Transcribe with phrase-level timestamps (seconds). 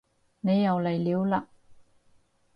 [0.39, 1.43] 你又嚟料嘞